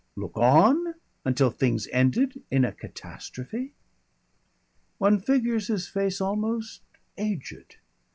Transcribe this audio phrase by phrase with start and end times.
[0.15, 0.95] Look on
[1.25, 3.73] until things ended in a catastrophe?
[4.97, 6.81] One figures his face almost
[7.19, 7.75] aged.